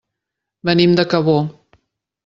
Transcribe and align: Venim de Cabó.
Venim 0.69 0.97
de 1.01 1.07
Cabó. 1.13 1.39